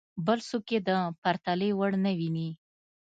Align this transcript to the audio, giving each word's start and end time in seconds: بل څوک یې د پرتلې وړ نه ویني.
بل 0.25 0.39
څوک 0.49 0.65
یې 0.73 0.79
د 0.87 0.91
پرتلې 1.23 1.69
وړ 1.79 1.91
نه 2.05 2.11
ویني. 2.19 2.49